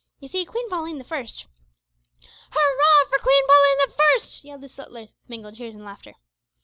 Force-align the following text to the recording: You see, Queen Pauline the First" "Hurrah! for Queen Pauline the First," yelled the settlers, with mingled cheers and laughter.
You 0.19 0.27
see, 0.29 0.45
Queen 0.45 0.67
Pauline 0.67 0.97
the 0.97 1.03
First" 1.03 1.45
"Hurrah! 2.53 3.07
for 3.07 3.21
Queen 3.21 3.45
Pauline 3.45 3.87
the 3.87 3.93
First," 3.95 4.43
yelled 4.43 4.61
the 4.61 4.67
settlers, 4.69 5.09
with 5.09 5.29
mingled 5.29 5.57
cheers 5.57 5.75
and 5.75 5.85
laughter. 5.85 6.15